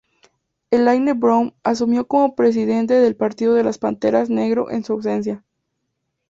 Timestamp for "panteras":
3.77-4.31